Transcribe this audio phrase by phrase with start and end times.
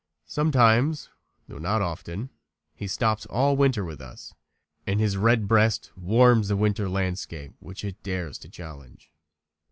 [0.25, 1.09] Sometimes,
[1.47, 2.31] though not often,
[2.73, 4.33] he stops all winter with us,
[4.87, 9.11] and his red breast warms the winter landscape which it dares to challenge.